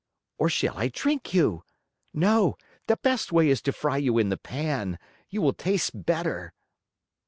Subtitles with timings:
[0.39, 1.63] Or shall I drink you?
[2.11, 2.57] No,
[2.87, 4.97] the best way is to fry you in the pan.
[5.29, 6.53] You will taste better."